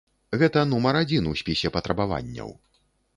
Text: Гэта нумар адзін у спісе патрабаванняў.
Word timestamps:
Гэта 0.43 0.61
нумар 0.69 0.97
адзін 1.01 1.27
у 1.31 1.33
спісе 1.41 1.71
патрабаванняў. 1.75 2.49